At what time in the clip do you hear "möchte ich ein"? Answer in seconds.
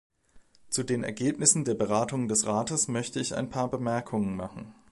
2.87-3.51